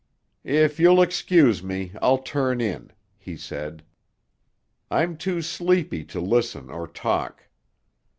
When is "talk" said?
6.87-7.43